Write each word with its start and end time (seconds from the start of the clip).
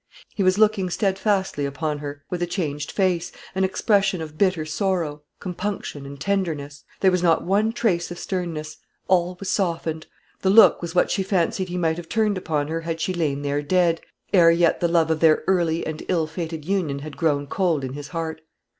He 0.33 0.41
was 0.41 0.57
looking 0.57 0.89
steadfastly 0.89 1.63
upon 1.63 1.99
her, 1.99 2.23
with 2.31 2.41
a 2.41 2.47
changed 2.47 2.91
face, 2.91 3.31
an 3.53 3.63
expression 3.63 4.19
of 4.19 4.35
bitter 4.35 4.65
sorrow, 4.65 5.21
compunction, 5.39 6.07
and 6.07 6.19
tenderness. 6.19 6.83
There 7.01 7.11
was 7.11 7.21
not 7.21 7.43
one 7.43 7.71
trace 7.71 8.09
of 8.09 8.17
sternness; 8.17 8.77
all 9.07 9.37
was 9.39 9.51
softened. 9.51 10.07
The 10.41 10.49
look 10.49 10.81
was 10.81 10.95
what 10.95 11.11
she 11.11 11.21
fancied 11.21 11.69
he 11.69 11.77
might 11.77 11.97
have 11.97 12.09
turned 12.09 12.39
upon 12.39 12.67
her 12.67 12.81
had 12.81 12.99
she 12.99 13.13
lain 13.13 13.43
there 13.43 13.61
dead, 13.61 14.01
ere 14.33 14.49
yet 14.49 14.79
the 14.79 14.87
love 14.87 15.11
of 15.11 15.19
their 15.19 15.43
early 15.45 15.85
and 15.85 16.01
ill 16.09 16.25
fated 16.25 16.65
union 16.65 16.97
had 17.05 17.15
grown 17.15 17.45
cold 17.45 17.83
in 17.83 17.93
his 17.93 18.07
heart. 18.07 18.41